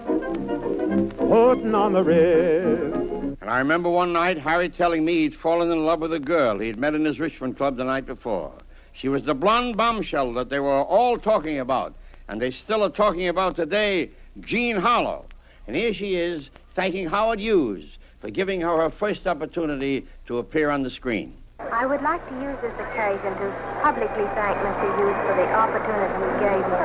putting 1.18 1.74
on 1.74 1.92
the 1.92 2.02
Ritz? 2.02 2.96
And 3.40 3.50
I 3.50 3.58
remember 3.58 3.88
one 3.88 4.12
night 4.12 4.38
Harry 4.38 4.68
telling 4.68 5.04
me 5.04 5.18
he'd 5.18 5.34
fallen 5.34 5.70
in 5.70 5.84
love 5.84 6.00
with 6.00 6.12
a 6.12 6.18
girl 6.18 6.58
he'd 6.58 6.78
met 6.78 6.94
in 6.94 7.04
his 7.04 7.20
Richman 7.20 7.54
club 7.54 7.76
the 7.76 7.84
night 7.84 8.06
before. 8.06 8.52
She 8.92 9.08
was 9.08 9.24
the 9.24 9.34
blonde 9.34 9.76
bombshell 9.76 10.32
that 10.34 10.48
they 10.48 10.60
were 10.60 10.82
all 10.82 11.18
talking 11.18 11.58
about, 11.58 11.94
and 12.28 12.40
they 12.40 12.50
still 12.50 12.82
are 12.82 12.90
talking 12.90 13.28
about 13.28 13.56
today, 13.56 14.10
Jean 14.40 14.76
Harlow. 14.76 15.26
And 15.66 15.76
here 15.76 15.92
she 15.92 16.14
is, 16.14 16.50
thanking 16.74 17.08
Howard 17.08 17.40
Hughes 17.40 17.98
for 18.20 18.30
giving 18.30 18.60
her 18.62 18.76
her 18.76 18.90
first 18.90 19.26
opportunity 19.26 20.06
to 20.26 20.38
appear 20.38 20.70
on 20.70 20.82
the 20.82 20.90
screen. 20.90 21.36
I 21.58 21.84
would 21.84 22.00
like 22.02 22.26
to 22.28 22.34
use 22.42 22.56
this 22.62 22.72
occasion 22.78 23.34
to 23.36 23.80
publicly 23.82 24.24
thank 24.34 24.56
Mr. 24.58 24.96
Hughes 24.96 25.16
for 25.26 25.34
the 25.36 25.46
opportunity 25.52 26.14
he 26.32 26.38
gave 26.40 26.64
me. 26.66 26.78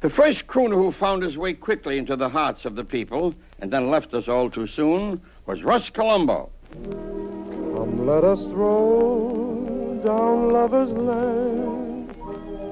The 0.00 0.10
first 0.10 0.46
crooner 0.46 0.74
who 0.74 0.90
found 0.90 1.22
his 1.22 1.38
way 1.38 1.54
quickly 1.54 1.96
into 1.98 2.16
the 2.16 2.28
hearts 2.28 2.64
of 2.64 2.74
the 2.74 2.84
people 2.84 3.34
and 3.60 3.72
then 3.72 3.88
left 3.88 4.14
us 4.14 4.26
all 4.26 4.50
too 4.50 4.66
soon 4.66 5.20
was 5.46 5.62
Russ 5.62 5.90
Columbo. 5.90 6.50
Come, 6.72 8.06
let 8.06 8.24
us 8.24 8.40
throw 8.40 10.02
down 10.04 10.50
lover's 10.50 10.90
lane 10.90 12.08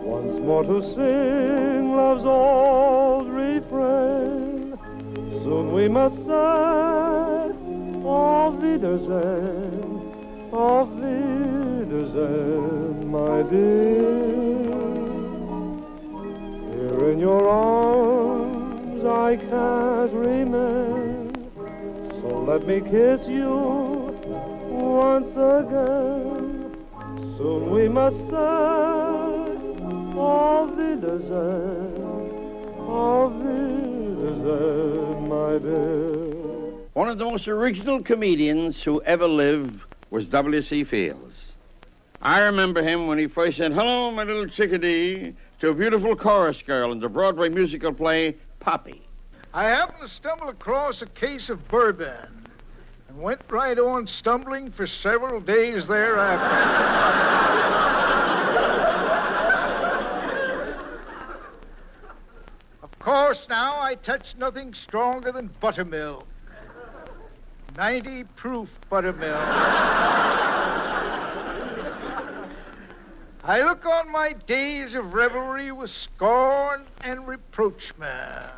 once 0.03 0.41
more 0.41 0.65
to 0.65 0.83
sing 0.95 1.97
love's 1.97 2.25
old 2.25 3.29
refrain. 3.29 4.77
Soon 5.45 5.73
we 5.73 5.89
must 5.89 6.17
say, 6.17 7.53
Auf 8.05 8.55
Wiedersehen, 8.61 9.92
Auf 10.53 10.89
Wiedersehen, 10.97 13.11
my 13.11 13.43
dear. 13.45 14.03
Here 16.75 17.11
in 17.11 17.19
your 17.19 17.49
arms 17.49 19.03
I 19.03 19.37
can't 19.37 20.13
remain, 20.13 21.33
so 22.21 22.45
let 22.47 22.67
me 22.67 22.83
kiss 22.83 23.27
you 23.27 23.49
once 24.69 25.33
again. 25.33 26.77
Soon 27.39 27.71
we 27.71 27.89
must 27.89 28.19
say, 28.29 28.37
Auf 30.19 30.77
Wiedersehen, 30.77 31.97
Auf 32.79 33.33
Wiedersehen, 33.43 35.29
my 35.31 35.57
dear. 35.57 36.27
One 36.93 37.09
of 37.09 37.17
the 37.17 37.25
most 37.25 37.49
original 37.49 38.03
comedians 38.03 38.83
who 38.83 39.01
ever 39.05 39.27
lived 39.27 39.81
was 40.13 40.27
W.C. 40.27 40.85
Fields. 40.85 41.35
I 42.21 42.41
remember 42.41 42.83
him 42.83 43.07
when 43.07 43.17
he 43.17 43.27
first 43.27 43.57
said, 43.57 43.73
Hello, 43.73 44.11
my 44.11 44.25
little 44.25 44.47
chickadee, 44.47 45.35
to 45.59 45.71
a 45.71 45.75
beautiful 45.75 46.15
chorus 46.15 46.61
girl 46.61 46.93
in 46.93 47.01
the 47.01 47.09
Broadway 47.09 47.49
musical 47.49 47.95
play 47.95 48.37
Poppy. 48.61 49.01
I 49.55 49.65
happened 49.65 50.07
to 50.07 50.15
stumble 50.15 50.51
across 50.51 51.01
a 51.01 51.07
case 51.07 51.49
of 51.49 51.67
bourbon 51.67 52.47
and 53.09 53.23
went 53.23 53.41
right 53.49 53.79
on 53.79 54.07
stumbling 54.07 54.71
for 54.71 54.87
several 54.87 55.41
days 55.41 55.87
thereafter. 55.87 56.57
of 62.83 62.99
course, 62.99 63.47
now 63.49 63.81
I 63.81 63.95
touch 63.95 64.35
nothing 64.39 64.75
stronger 64.75 65.33
than 65.33 65.49
buttermilk. 65.59 66.27
90 67.77 68.25
proof 68.37 68.69
buttermilk. 68.91 69.49
I 73.45 73.63
look 73.63 73.87
on 73.87 74.13
my 74.13 74.35
days 74.35 74.95
of 74.95 75.15
revelry 75.15 75.73
with 75.73 75.91
scorn 75.91 76.85
and 77.03 77.27
reproachment. 77.27 78.53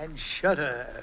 and 0.00 0.18
shudder. 0.18 1.02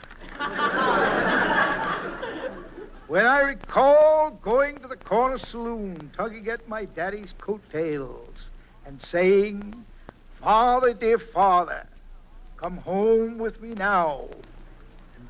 when 3.07 3.25
I 3.25 3.39
recall 3.41 4.31
going 4.41 4.77
to 4.77 4.87
the 4.87 4.95
corner 4.95 5.37
saloon, 5.37 6.11
tugging 6.15 6.47
at 6.47 6.67
my 6.67 6.85
daddy's 6.85 7.33
coattails, 7.39 8.37
and 8.85 9.01
saying, 9.11 9.85
Father, 10.39 10.93
dear 10.93 11.17
father, 11.17 11.87
come 12.55 12.77
home 12.77 13.37
with 13.37 13.61
me 13.61 13.73
now 13.73 14.29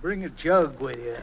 bring 0.01 0.23
a 0.23 0.29
jug 0.29 0.79
with 0.79 0.97
you. 0.97 1.15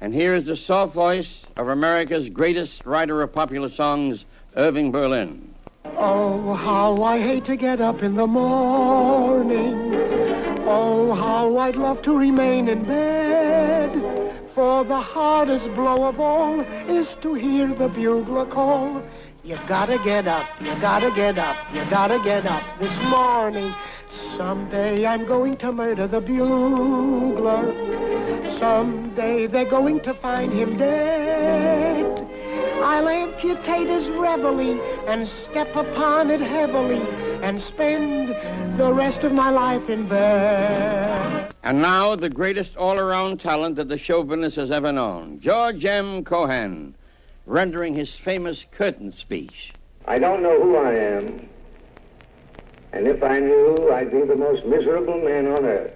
And 0.00 0.14
here 0.14 0.34
is 0.34 0.46
the 0.46 0.56
soft 0.56 0.94
voice 0.94 1.42
of 1.56 1.68
America's 1.68 2.28
greatest 2.28 2.86
writer 2.86 3.20
of 3.22 3.32
popular 3.32 3.68
songs, 3.68 4.24
Irving 4.56 4.92
Berlin. 4.92 5.54
Oh, 5.96 6.54
how 6.54 7.02
I 7.02 7.20
hate 7.20 7.44
to 7.46 7.56
get 7.56 7.80
up 7.80 8.02
in 8.02 8.14
the 8.14 8.26
morning. 8.26 9.94
Oh, 10.60 11.14
how 11.14 11.56
I'd 11.58 11.76
love 11.76 12.02
to 12.02 12.16
remain 12.16 12.68
in 12.68 12.84
bed. 12.84 14.28
For 14.54 14.84
the 14.84 15.00
hardest 15.00 15.66
blow 15.74 16.04
of 16.08 16.20
all 16.20 16.60
is 16.60 17.16
to 17.22 17.34
hear 17.34 17.72
the 17.74 17.88
bugler 17.88 18.46
call. 18.46 19.02
You 19.48 19.56
gotta 19.66 19.98
get 20.04 20.28
up, 20.28 20.46
you 20.60 20.78
gotta 20.78 21.10
get 21.10 21.38
up, 21.38 21.56
you 21.72 21.82
gotta 21.88 22.22
get 22.22 22.44
up 22.44 22.62
this 22.78 22.94
morning. 23.04 23.74
Someday 24.36 25.06
I'm 25.06 25.24
going 25.24 25.56
to 25.56 25.72
murder 25.72 26.06
the 26.06 26.20
bugler. 26.20 27.72
Someday 28.58 29.46
they're 29.46 29.64
going 29.64 30.00
to 30.00 30.12
find 30.12 30.52
him 30.52 30.76
dead. 30.76 32.20
I'll 32.84 33.08
amputate 33.08 33.88
his 33.88 34.10
reveille 34.10 34.82
and 35.08 35.26
step 35.48 35.74
upon 35.74 36.30
it 36.30 36.42
heavily 36.42 37.00
and 37.42 37.58
spend 37.58 38.28
the 38.78 38.92
rest 38.92 39.20
of 39.20 39.32
my 39.32 39.48
life 39.48 39.88
in 39.88 40.10
bed. 40.10 41.54
And 41.62 41.80
now, 41.80 42.14
the 42.16 42.28
greatest 42.28 42.76
all 42.76 42.98
around 42.98 43.40
talent 43.40 43.76
that 43.76 43.88
the 43.88 43.96
show 43.96 44.22
business 44.22 44.56
has 44.56 44.70
ever 44.70 44.92
known, 44.92 45.40
George 45.40 45.86
M. 45.86 46.22
Cohan, 46.22 46.94
rendering 47.48 47.94
his 47.94 48.14
famous 48.14 48.66
curtain 48.70 49.10
speech. 49.10 49.72
I 50.06 50.18
don't 50.18 50.42
know 50.42 50.62
who 50.62 50.76
I 50.76 50.94
am, 50.94 51.48
and 52.92 53.08
if 53.08 53.22
I 53.22 53.38
knew, 53.38 53.90
I'd 53.90 54.12
be 54.12 54.22
the 54.22 54.36
most 54.36 54.66
miserable 54.66 55.18
man 55.18 55.46
on 55.46 55.64
earth. 55.64 55.94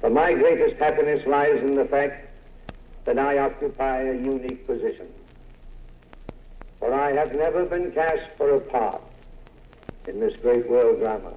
But 0.00 0.12
my 0.12 0.32
greatest 0.32 0.76
happiness 0.76 1.26
lies 1.26 1.62
in 1.62 1.74
the 1.74 1.84
fact 1.84 2.28
that 3.04 3.18
I 3.18 3.38
occupy 3.38 3.98
a 4.00 4.14
unique 4.14 4.66
position. 4.66 5.08
For 6.78 6.94
I 6.94 7.12
have 7.12 7.34
never 7.34 7.66
been 7.66 7.92
cast 7.92 8.22
for 8.38 8.54
a 8.54 8.60
part 8.60 9.02
in 10.06 10.18
this 10.18 10.40
great 10.40 10.68
world 10.68 10.98
drama 10.98 11.34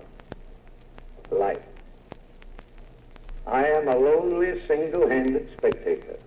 life. 1.31 1.59
I 3.45 3.67
am 3.67 3.89
a 3.89 3.95
lonely, 3.97 4.61
single-handed 4.67 5.49
spectator. 5.57 6.17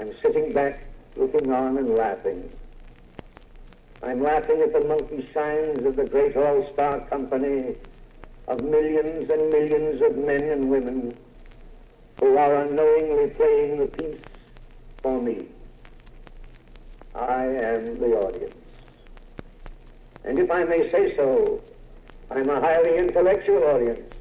I'm 0.00 0.14
sitting 0.22 0.54
back, 0.54 0.82
looking 1.14 1.52
on 1.52 1.76
and 1.76 1.90
laughing. 1.94 2.50
I'm 4.02 4.22
laughing 4.22 4.62
at 4.62 4.72
the 4.72 4.88
monkey 4.88 5.28
shines 5.34 5.84
of 5.84 5.94
the 5.94 6.04
great 6.04 6.34
all-star 6.34 7.00
company 7.00 7.74
of 8.48 8.64
millions 8.64 9.30
and 9.30 9.50
millions 9.50 10.00
of 10.00 10.16
men 10.16 10.42
and 10.44 10.70
women 10.70 11.14
who 12.18 12.38
are 12.38 12.62
unknowingly 12.62 13.28
playing 13.28 13.78
the 13.78 13.86
piece 13.88 14.20
for 15.02 15.20
me. 15.20 15.44
I 17.14 17.44
am 17.44 18.00
the 18.00 18.16
audience. 18.16 18.54
And 20.24 20.38
if 20.38 20.50
I 20.50 20.64
may 20.64 20.90
say 20.90 21.14
so, 21.18 21.62
I'm 22.30 22.48
a 22.48 22.58
highly 22.58 22.96
intellectual 22.96 23.64
audience. 23.64 24.14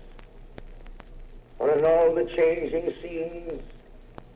For 1.57 1.71
in 1.71 1.85
all 1.85 2.13
the 2.13 2.25
changing 2.35 2.93
scenes 3.01 3.61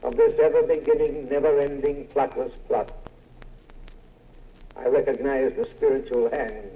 of 0.03 0.17
this 0.17 0.37
ever-beginning, 0.37 1.29
never-ending, 1.29 2.07
plotless 2.07 2.53
plot, 2.67 2.91
I 4.75 4.87
recognize 4.87 5.53
the 5.55 5.65
spiritual 5.71 6.29
hand 6.29 6.69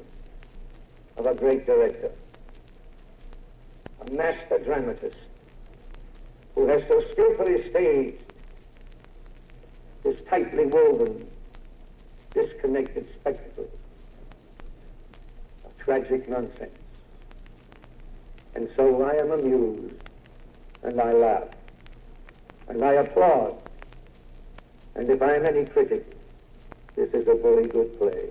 of 1.18 1.26
a 1.26 1.36
great 1.36 1.66
director, 1.66 2.12
a 4.02 4.12
master 4.12 4.60
dramatist, 4.60 5.18
who 6.56 6.68
has 6.68 6.82
so 6.88 7.04
skillfully 7.12 7.70
staged 7.70 8.24
this 10.04 10.18
tightly 10.30 10.66
woven, 10.66 11.28
disconnected 12.34 13.08
spectacle 13.20 13.70
of 15.66 15.78
tragic 15.80 16.30
nonsense. 16.30 16.72
And 18.56 18.70
so 18.76 19.04
I 19.04 19.16
am 19.16 19.32
amused, 19.32 20.02
and 20.84 21.02
I 21.02 21.12
laugh, 21.12 21.50
and 22.69 22.84
I 22.84 22.93
applaud. 22.93 23.62
And 24.95 25.10
if 25.10 25.21
I'm 25.21 25.45
any 25.45 25.65
critic, 25.65 26.06
this 26.95 27.10
is 27.13 27.27
a 27.27 27.36
very 27.36 27.67
good 27.67 27.97
play. 27.99 28.30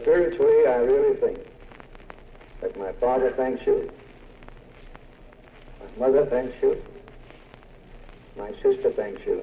Spiritually, 0.00 0.66
I 0.66 0.76
really 0.76 1.16
think 1.16 1.38
that 2.60 2.76
my 2.76 2.92
father 2.92 3.30
thanks 3.32 3.64
you, 3.66 3.90
my 5.80 6.06
mother 6.06 6.26
thanks 6.26 6.54
you, 6.60 6.82
my 8.36 8.50
sister 8.62 8.90
thanks 8.90 9.24
you. 9.24 9.42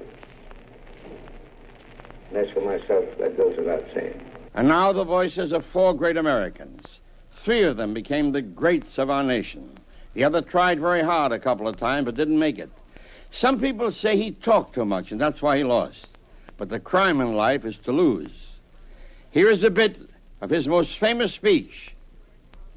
And 2.28 2.38
as 2.38 2.50
for 2.52 2.60
myself, 2.60 3.04
that 3.18 3.36
goes 3.36 3.56
without 3.56 3.84
saying. 3.94 4.20
And 4.54 4.68
now 4.68 4.92
the 4.92 5.04
voices 5.04 5.52
of 5.52 5.64
four 5.64 5.94
great 5.94 6.16
Americans. 6.16 6.86
Three 7.32 7.62
of 7.62 7.76
them 7.76 7.94
became 7.94 8.32
the 8.32 8.42
greats 8.42 8.98
of 8.98 9.10
our 9.10 9.22
nation. 9.22 9.70
The 10.14 10.24
other 10.24 10.42
tried 10.42 10.80
very 10.80 11.02
hard 11.02 11.32
a 11.32 11.38
couple 11.38 11.66
of 11.66 11.76
times, 11.76 12.04
but 12.04 12.14
didn't 12.14 12.38
make 12.38 12.58
it. 12.58 12.70
Some 13.34 13.58
people 13.58 13.90
say 13.90 14.16
he 14.16 14.30
talked 14.30 14.76
too 14.76 14.84
much, 14.84 15.10
and 15.10 15.20
that's 15.20 15.42
why 15.42 15.56
he 15.56 15.64
lost. 15.64 16.06
But 16.56 16.68
the 16.68 16.78
crime 16.78 17.20
in 17.20 17.32
life 17.32 17.64
is 17.64 17.76
to 17.78 17.90
lose. 17.90 18.30
Here 19.32 19.50
is 19.50 19.64
a 19.64 19.72
bit 19.72 19.98
of 20.40 20.50
his 20.50 20.68
most 20.68 20.98
famous 20.98 21.34
speech 21.34 21.96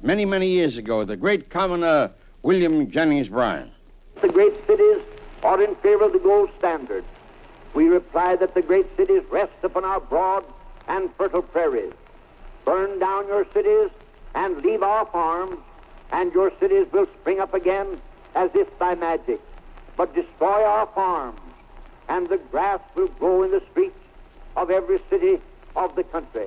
many, 0.02 0.24
many 0.24 0.48
years 0.48 0.76
ago, 0.76 1.04
the 1.04 1.16
great 1.16 1.48
commoner 1.48 2.10
William 2.42 2.90
Jennings 2.90 3.28
Bryan. 3.28 3.70
The 4.20 4.30
great 4.30 4.66
cities 4.66 4.98
are 5.44 5.62
in 5.62 5.76
favor 5.76 6.06
of 6.06 6.12
the 6.12 6.18
gold 6.18 6.50
standard. 6.58 7.04
We 7.72 7.86
reply 7.86 8.34
that 8.34 8.54
the 8.54 8.62
great 8.62 8.88
cities 8.96 9.22
rest 9.30 9.52
upon 9.62 9.84
our 9.84 10.00
broad 10.00 10.44
and 10.88 11.08
fertile 11.14 11.42
prairies. 11.42 11.94
Burn 12.64 12.98
down 12.98 13.28
your 13.28 13.46
cities 13.52 13.90
and 14.34 14.60
leave 14.64 14.82
our 14.82 15.06
farms, 15.06 15.56
and 16.10 16.32
your 16.32 16.50
cities 16.58 16.88
will 16.90 17.06
spring 17.20 17.38
up 17.38 17.54
again 17.54 18.00
as 18.34 18.50
if 18.54 18.76
by 18.80 18.96
magic. 18.96 19.40
But 19.98 20.14
destroy 20.14 20.62
our 20.64 20.86
farms, 20.94 21.40
and 22.08 22.28
the 22.28 22.38
grass 22.38 22.78
will 22.94 23.08
grow 23.08 23.42
in 23.42 23.50
the 23.50 23.62
streets 23.72 23.98
of 24.56 24.70
every 24.70 25.00
city 25.10 25.40
of 25.74 25.96
the 25.96 26.04
country. 26.04 26.46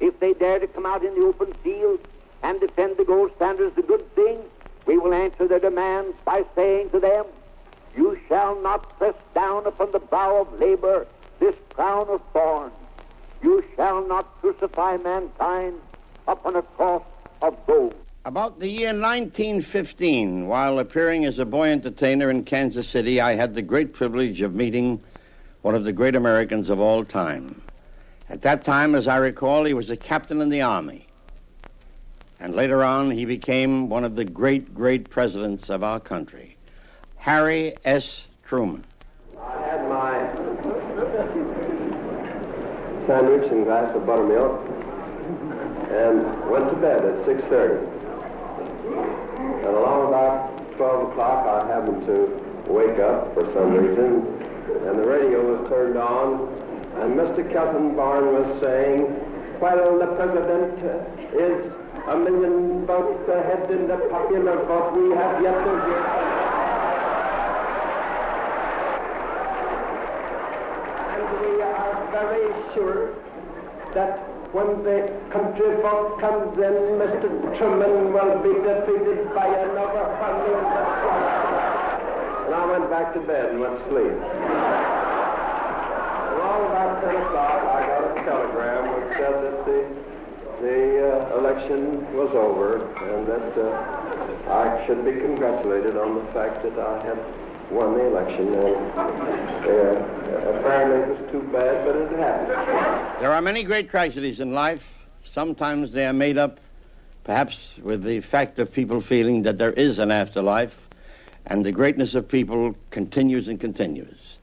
If 0.00 0.18
they 0.18 0.34
dare 0.34 0.58
to 0.58 0.66
come 0.66 0.84
out 0.84 1.04
in 1.04 1.14
the 1.14 1.24
open 1.24 1.52
field 1.62 2.00
and 2.42 2.58
defend 2.58 2.96
the 2.96 3.04
gold 3.04 3.30
standards, 3.36 3.76
the 3.76 3.82
good 3.82 4.12
thing, 4.16 4.40
we 4.84 4.98
will 4.98 5.14
answer 5.14 5.46
their 5.46 5.60
demands 5.60 6.16
by 6.24 6.44
saying 6.56 6.90
to 6.90 6.98
them, 6.98 7.24
You 7.96 8.18
shall 8.26 8.60
not 8.60 8.98
press 8.98 9.14
down 9.32 9.64
upon 9.68 9.92
the 9.92 10.00
brow 10.00 10.40
of 10.40 10.58
labor 10.58 11.06
this 11.38 11.54
crown 11.74 12.08
of 12.08 12.20
thorns. 12.32 12.72
You 13.44 13.64
shall 13.76 14.04
not 14.04 14.26
crucify 14.40 14.96
mankind 14.96 15.76
upon 16.26 16.56
a 16.56 16.62
cross 16.62 17.04
of 17.42 17.56
gold. 17.64 17.94
About 18.24 18.60
the 18.60 18.68
year 18.68 18.94
1915, 18.94 20.46
while 20.46 20.78
appearing 20.78 21.24
as 21.24 21.40
a 21.40 21.44
boy 21.44 21.70
entertainer 21.70 22.30
in 22.30 22.44
Kansas 22.44 22.86
City, 22.86 23.20
I 23.20 23.32
had 23.32 23.52
the 23.52 23.62
great 23.62 23.92
privilege 23.92 24.42
of 24.42 24.54
meeting 24.54 25.02
one 25.62 25.74
of 25.74 25.82
the 25.82 25.92
great 25.92 26.14
Americans 26.14 26.70
of 26.70 26.78
all 26.78 27.04
time. 27.04 27.60
At 28.28 28.42
that 28.42 28.62
time, 28.62 28.94
as 28.94 29.08
I 29.08 29.16
recall, 29.16 29.64
he 29.64 29.74
was 29.74 29.90
a 29.90 29.96
captain 29.96 30.40
in 30.40 30.50
the 30.50 30.62
Army. 30.62 31.08
And 32.38 32.54
later 32.54 32.84
on, 32.84 33.10
he 33.10 33.24
became 33.24 33.88
one 33.88 34.04
of 34.04 34.14
the 34.14 34.24
great, 34.24 34.72
great 34.72 35.10
presidents 35.10 35.68
of 35.68 35.82
our 35.82 35.98
country, 35.98 36.56
Harry 37.16 37.74
S. 37.84 38.28
Truman. 38.44 38.84
I 39.36 39.62
had 39.62 39.88
my 39.88 40.12
sandwich 43.08 43.50
and 43.50 43.64
glass 43.64 43.92
of 43.96 44.06
buttermilk 44.06 44.64
and 45.90 46.48
went 46.48 46.70
to 46.70 46.76
bed 46.76 47.04
at 47.04 47.26
6.30. 47.26 47.91
And 49.62 49.76
along 49.76 50.08
about 50.08 50.76
12 50.76 51.12
o'clock, 51.12 51.46
I 51.46 51.66
happened 51.68 52.04
to 52.06 52.72
wake 52.72 52.98
up 52.98 53.32
for 53.32 53.42
some 53.54 53.70
mm-hmm. 53.70 53.86
reason, 53.86 54.88
and 54.88 54.98
the 54.98 55.06
radio 55.06 55.54
was 55.54 55.68
turned 55.68 55.96
on, 55.96 56.48
and 57.00 57.14
Mr. 57.14 57.48
Kaltenborn 57.52 58.32
was 58.34 58.60
saying, 58.60 59.02
while 59.62 59.98
the 60.00 60.06
president 60.18 60.82
is 61.32 61.72
a 62.08 62.16
million 62.16 62.84
votes 62.86 63.28
ahead 63.28 63.70
in 63.70 63.86
the 63.86 63.98
popular 64.10 64.64
vote, 64.64 64.96
we 64.96 65.14
have 65.14 65.40
yet 65.40 65.54
to 65.54 65.72
get... 65.86 66.02
And 71.14 71.24
we 71.40 71.62
are 71.62 72.08
very 72.10 72.74
sure 72.74 73.14
that 73.94 74.31
when 74.52 74.82
the 74.84 75.08
country 75.32 75.80
folk 75.80 76.20
comes 76.20 76.52
in, 76.60 77.00
Mr. 77.00 77.56
Truman 77.56 78.12
will 78.12 78.36
be 78.44 78.52
defeated 78.60 79.32
by 79.34 79.48
another 79.48 80.04
hundred. 80.20 80.60
And 82.44 82.54
I 82.54 82.66
went 82.70 82.90
back 82.90 83.14
to 83.14 83.20
bed 83.20 83.48
and 83.48 83.60
went 83.60 83.78
to 83.80 83.84
sleep. 83.88 84.12
Around 86.36 86.68
about 86.68 87.00
10 87.00 87.16
o'clock, 87.16 87.64
I 87.64 87.80
got 87.86 88.04
a 88.04 88.14
telegram 88.28 88.92
which 88.92 89.16
said 89.16 89.40
that 89.40 89.64
the, 89.64 89.88
the 90.60 91.00
uh, 91.00 91.38
election 91.38 92.04
was 92.14 92.28
over 92.36 92.92
and 93.08 93.26
that 93.26 93.56
uh, 93.56 94.52
I 94.52 94.86
should 94.86 95.02
be 95.02 95.12
congratulated 95.12 95.96
on 95.96 96.14
the 96.14 96.24
fact 96.32 96.62
that 96.62 96.78
I 96.78 97.00
had 97.06 97.16
won 97.72 97.94
the 97.94 98.06
election. 98.06 98.48
And 98.48 98.54
uh, 98.54 98.58
apparently 100.58 101.14
it 101.14 101.20
was 101.20 101.32
too 101.32 101.42
bad, 101.52 101.86
but 101.86 101.96
it 101.96 102.18
happened. 102.18 103.22
There 103.22 103.32
are 103.32 103.42
many 103.42 103.62
great 103.62 103.90
tragedies 103.90 104.40
in 104.40 104.52
life. 104.52 104.86
Sometimes 105.24 105.92
they 105.92 106.06
are 106.06 106.12
made 106.12 106.38
up, 106.38 106.60
perhaps, 107.24 107.74
with 107.82 108.02
the 108.02 108.20
fact 108.20 108.58
of 108.58 108.72
people 108.72 109.00
feeling 109.00 109.42
that 109.42 109.58
there 109.58 109.72
is 109.72 109.98
an 109.98 110.10
afterlife, 110.10 110.88
and 111.46 111.64
the 111.64 111.72
greatness 111.72 112.14
of 112.14 112.28
people 112.28 112.76
continues 112.90 113.48
and 113.48 113.58
continues. 113.58 114.36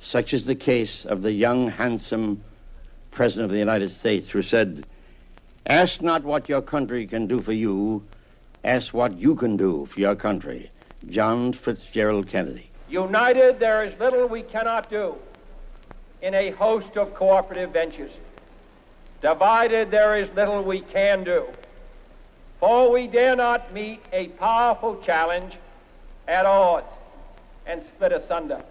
Such 0.00 0.34
is 0.34 0.44
the 0.44 0.54
case 0.54 1.06
of 1.06 1.22
the 1.22 1.32
young, 1.32 1.68
handsome 1.68 2.42
President 3.10 3.46
of 3.46 3.52
the 3.52 3.58
United 3.58 3.90
States 3.90 4.30
who 4.30 4.42
said, 4.42 4.84
Ask 5.66 6.02
not 6.02 6.24
what 6.24 6.48
your 6.48 6.60
country 6.60 7.06
can 7.06 7.26
do 7.26 7.40
for 7.40 7.52
you, 7.52 8.04
ask 8.64 8.92
what 8.92 9.16
you 9.16 9.34
can 9.34 9.56
do 9.56 9.86
for 9.86 10.00
your 10.00 10.14
country. 10.14 10.70
John 11.08 11.52
Fitzgerald 11.52 12.28
Kennedy. 12.28 12.70
United, 12.94 13.58
there 13.58 13.82
is 13.82 13.98
little 13.98 14.28
we 14.28 14.42
cannot 14.42 14.88
do 14.88 15.16
in 16.22 16.32
a 16.32 16.50
host 16.50 16.96
of 16.96 17.12
cooperative 17.12 17.70
ventures. 17.72 18.12
Divided, 19.20 19.90
there 19.90 20.14
is 20.14 20.30
little 20.36 20.62
we 20.62 20.80
can 20.80 21.24
do. 21.24 21.44
For 22.60 22.92
we 22.92 23.08
dare 23.08 23.34
not 23.34 23.74
meet 23.74 24.00
a 24.12 24.28
powerful 24.28 25.00
challenge 25.02 25.56
at 26.28 26.46
odds 26.46 26.92
and 27.66 27.82
split 27.82 28.12
asunder. 28.12 28.62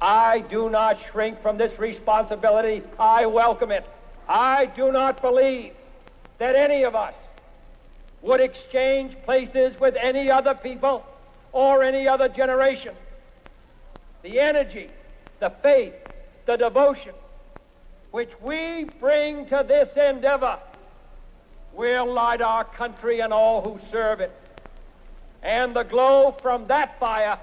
I 0.00 0.40
do 0.40 0.68
not 0.68 0.98
shrink 1.12 1.40
from 1.40 1.58
this 1.58 1.78
responsibility. 1.78 2.82
I 2.98 3.26
welcome 3.26 3.70
it. 3.70 3.86
I 4.28 4.66
do 4.66 4.90
not 4.90 5.22
believe 5.22 5.72
that 6.38 6.56
any 6.56 6.82
of 6.82 6.96
us 6.96 7.14
would 8.22 8.40
exchange 8.40 9.16
places 9.22 9.78
with 9.78 9.94
any 10.00 10.28
other 10.28 10.54
people 10.54 11.06
or 11.52 11.82
any 11.82 12.08
other 12.08 12.28
generation. 12.28 12.94
The 14.22 14.40
energy, 14.40 14.88
the 15.40 15.50
faith, 15.62 15.94
the 16.46 16.56
devotion 16.56 17.14
which 18.10 18.30
we 18.40 18.84
bring 18.84 19.46
to 19.46 19.64
this 19.66 19.88
endeavor 19.96 20.58
will 21.72 22.12
light 22.12 22.42
our 22.42 22.64
country 22.64 23.20
and 23.20 23.32
all 23.32 23.62
who 23.62 23.80
serve 23.90 24.20
it. 24.20 24.32
And 25.42 25.74
the 25.74 25.82
glow 25.82 26.36
from 26.42 26.66
that 26.68 27.00
fire 27.00 27.38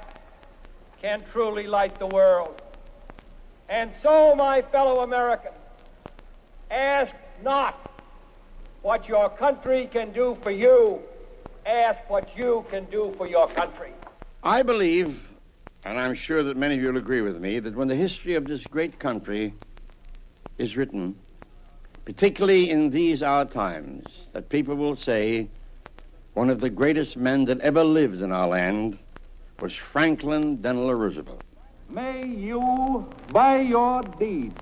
can 1.02 1.24
truly 1.32 1.68
light 1.68 1.98
the 2.00 2.06
world. 2.06 2.56
And 3.68 3.92
so, 4.02 4.36
my 4.36 4.62
fellow 4.62 5.02
Americans, 5.02 5.56
ask 6.72 7.14
not 7.44 7.78
what 8.82 9.08
your 9.08 9.30
country 9.30 9.88
can 9.92 10.12
do 10.12 10.38
for 10.44 10.52
you, 10.52 11.02
ask 11.66 12.00
what 12.10 12.38
you 12.38 12.66
can 12.70 12.86
do 12.86 13.14
for 13.18 13.28
your 13.28 13.48
country. 13.48 13.92
I 14.44 14.64
believe, 14.64 15.30
and 15.84 16.00
I'm 16.00 16.14
sure 16.14 16.44
that 16.44 16.56
many 16.56 16.76
of 16.76 16.82
you 16.82 16.88
will 16.88 16.98
agree 16.98 17.22
with 17.22 17.42
me, 17.42 17.60
that 17.60 17.76
when 17.76 17.90
the 17.90 17.96
history 17.96 18.36
of 18.36 18.48
this 18.48 18.66
great 18.66 18.98
country 18.98 19.54
is 20.58 20.78
written, 20.78 21.16
particularly 22.06 22.70
in 22.70 22.90
these 22.90 23.22
our 23.22 23.44
times, 23.44 24.08
that 24.32 24.48
people 24.48 24.76
will 24.76 24.96
say 24.96 25.50
one 26.36 26.50
of 26.50 26.62
the 26.62 26.70
greatest 26.70 27.18
men 27.18 27.44
that 27.46 27.60
ever 27.60 27.84
lived 27.84 28.22
in 28.22 28.32
our 28.32 28.48
land 28.48 28.98
was 29.60 29.74
Franklin 29.74 30.62
Delano 30.62 30.94
Roosevelt. 30.94 31.42
May 31.90 32.26
you, 32.26 33.06
by 33.34 33.60
your 33.60 34.04
deeds, 34.20 34.56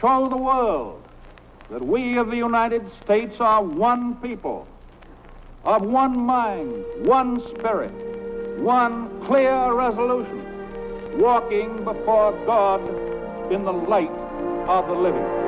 show 0.00 0.26
the 0.28 0.36
world 0.36 1.04
that 1.70 1.86
we 1.86 2.18
of 2.18 2.30
the 2.30 2.36
United 2.36 2.84
States 3.00 3.36
are 3.38 3.62
one 3.62 4.16
people, 4.16 4.66
of 5.64 5.82
one 5.82 6.18
mind, 6.18 6.84
one 7.06 7.40
spirit, 7.54 7.92
one 8.62 9.08
clear 9.24 9.72
resolution, 9.72 11.18
walking 11.18 11.82
before 11.82 12.30
God 12.46 12.80
in 13.50 13.64
the 13.64 13.72
light 13.72 14.08
of 14.68 14.86
the 14.86 14.94
living. 14.94 15.42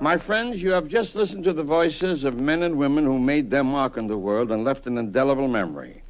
My 0.00 0.16
friends, 0.16 0.62
you 0.62 0.70
have 0.70 0.88
just 0.88 1.14
listened 1.14 1.44
to 1.44 1.52
the 1.52 1.62
voices 1.62 2.24
of 2.24 2.40
men 2.40 2.62
and 2.62 2.78
women 2.78 3.04
who 3.04 3.18
made 3.18 3.50
their 3.50 3.64
mark 3.64 3.98
in 3.98 4.06
the 4.06 4.16
world 4.16 4.50
and 4.50 4.64
left 4.64 4.86
an 4.86 4.96
indelible 4.96 5.48
memory. 5.48 6.00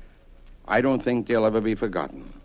I 0.69 0.81
don't 0.81 1.03
think 1.03 1.27
they'll 1.27 1.47
ever 1.47 1.61
be 1.61 1.75
forgotten. 1.75 2.36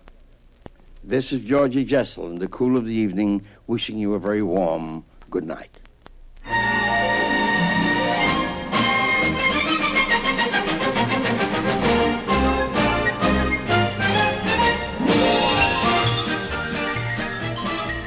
This 1.03 1.33
is 1.33 1.43
Georgie 1.43 1.83
Jessel 1.83 2.29
in 2.29 2.37
the 2.37 2.47
cool 2.47 2.77
of 2.77 2.85
the 2.85 2.93
evening, 2.93 3.41
wishing 3.65 3.97
you 3.97 4.13
a 4.13 4.19
very 4.19 4.43
warm 4.43 5.03
good 5.31 5.43
night. 5.43 5.75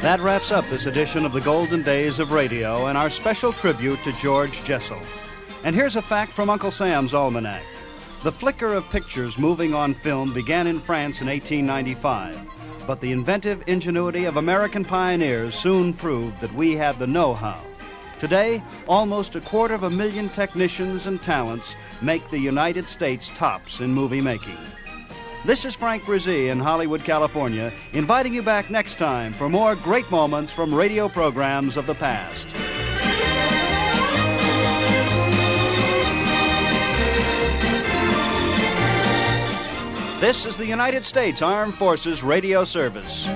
That 0.02 0.20
wraps 0.20 0.52
up 0.52 0.64
this 0.68 0.87
edition 0.87 1.24
of 1.24 1.33
the 1.33 1.40
Golden 1.40 1.83
Days 1.83 2.20
of 2.20 2.30
Radio 2.30 2.87
and 2.87 2.96
our 2.96 3.11
special 3.11 3.52
tribute 3.52 3.98
to 4.04 4.12
George 4.12 4.62
Jessel. 4.62 5.00
And 5.64 5.74
here's 5.74 5.96
a 5.96 6.02
fact 6.02 6.33
from 6.33 6.48
Uncle 6.48 6.70
Sam's 6.70 7.12
Almanac. 7.12 7.64
The 8.22 8.30
flicker 8.30 8.72
of 8.72 8.88
pictures 8.90 9.37
moving 9.37 9.74
on 9.74 9.94
film 9.94 10.33
began 10.33 10.68
in 10.68 10.80
France 10.80 11.20
in 11.20 11.26
1895, 11.26 12.38
but 12.87 13.01
the 13.01 13.12
inventive 13.12 13.62
ingenuity 13.66 14.25
of 14.25 14.37
American 14.37 14.85
pioneers 14.85 15.55
soon 15.55 15.92
proved 15.92 16.40
that 16.40 16.55
we 16.55 16.75
had 16.75 16.99
the 16.99 17.07
know 17.07 17.35
how. 17.35 17.61
Today, 18.18 18.62
almost 18.87 19.37
a 19.37 19.40
quarter 19.40 19.75
of 19.75 19.83
a 19.83 19.90
million 19.90 20.29
technicians 20.29 21.07
and 21.07 21.23
talents 21.23 21.77
make 22.01 22.29
the 22.31 22.38
United 22.38 22.88
States 22.88 23.31
tops 23.35 23.81
in 23.81 23.92
movie 23.92 24.20
making. 24.20 24.59
This 25.44 25.64
is 25.64 25.75
Frank 25.75 26.05
Bresee 26.05 26.49
in 26.51 26.59
Hollywood, 26.59 27.05
California, 27.05 27.73
inviting 27.92 28.33
you 28.33 28.42
back 28.42 28.70
next 28.70 28.97
time 28.97 29.35
for 29.35 29.51
more 29.51 29.77
great 29.77 30.11
moments 30.11 30.51
from 30.51 30.75
radio 30.75 31.09
programs 31.09 31.77
of 31.77 31.87
the 31.87 31.94
past. 31.94 32.49
This 40.25 40.47
is 40.47 40.57
the 40.57 40.65
United 40.65 41.05
States 41.05 41.43
Armed 41.43 41.75
Forces 41.75 42.23
Radio 42.23 42.65
Service. 42.65 43.27